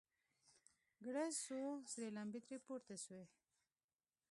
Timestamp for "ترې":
2.45-2.57